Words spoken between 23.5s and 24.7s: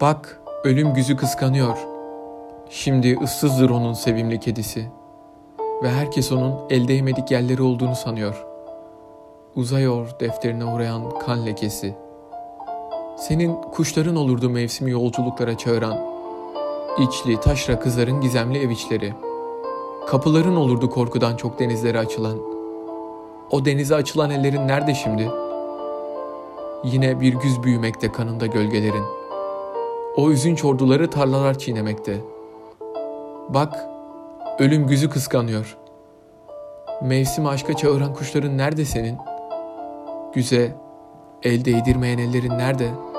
O denize açılan ellerin